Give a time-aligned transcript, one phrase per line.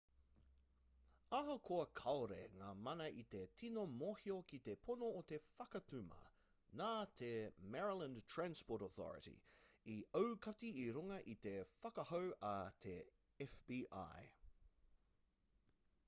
[1.39, 6.21] ahakoa kāore ngā mana i te tino mōhio ki te pono o te whakatuma
[6.81, 6.89] nā
[7.21, 7.29] te
[7.77, 9.37] maryland transportation authority
[9.99, 12.57] i aukati i runga i te whakahau a
[12.89, 12.97] te
[13.51, 13.83] fbi